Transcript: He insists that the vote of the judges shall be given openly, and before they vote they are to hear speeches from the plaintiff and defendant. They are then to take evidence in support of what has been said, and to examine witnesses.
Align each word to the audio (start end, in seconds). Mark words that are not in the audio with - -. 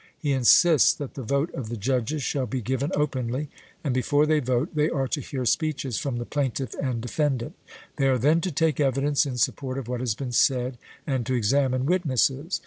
He 0.17 0.31
insists 0.33 0.95
that 0.95 1.13
the 1.13 1.21
vote 1.21 1.53
of 1.53 1.69
the 1.69 1.77
judges 1.77 2.23
shall 2.23 2.47
be 2.47 2.59
given 2.63 2.91
openly, 2.95 3.49
and 3.83 3.93
before 3.93 4.25
they 4.25 4.39
vote 4.39 4.73
they 4.73 4.89
are 4.89 5.07
to 5.07 5.21
hear 5.21 5.45
speeches 5.45 5.99
from 5.99 6.17
the 6.17 6.25
plaintiff 6.25 6.73
and 6.81 7.01
defendant. 7.01 7.53
They 7.97 8.07
are 8.07 8.17
then 8.17 8.41
to 8.41 8.51
take 8.51 8.79
evidence 8.79 9.27
in 9.27 9.37
support 9.37 9.77
of 9.77 9.87
what 9.87 9.99
has 9.99 10.15
been 10.15 10.31
said, 10.31 10.79
and 11.05 11.23
to 11.27 11.35
examine 11.35 11.85
witnesses. 11.85 12.59